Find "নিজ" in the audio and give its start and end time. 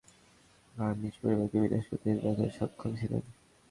1.01-1.15